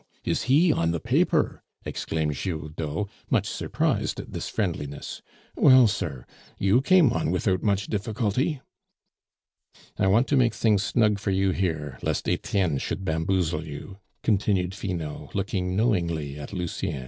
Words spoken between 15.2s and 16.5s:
looking knowingly